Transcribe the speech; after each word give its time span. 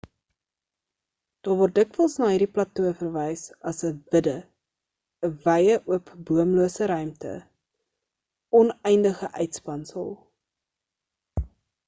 daar 1.47 1.57
word 1.57 1.73
dikwels 1.79 2.13
na 2.21 2.29
hierdie 2.29 2.45
plato 2.53 2.85
verwys 3.01 3.43
as 3.71 3.81
'n 3.89 3.99
vidde 4.15 4.31
'n 5.27 5.35
wye 5.43 5.75
oop 5.95 6.09
boomlose 6.31 6.87
ruimte 6.93 7.33
'n 7.41 8.63
oneindige 8.63 9.29
uitspansel 9.45 10.09